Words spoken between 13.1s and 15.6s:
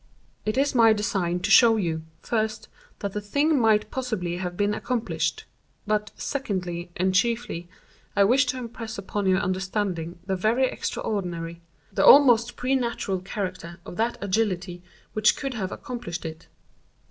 character of that agility which could